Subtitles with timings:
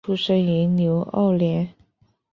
[0.03, 1.67] 出生于纽奥良。